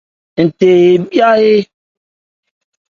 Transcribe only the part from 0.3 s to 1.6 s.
Ńthé hɛ bhya ɛ?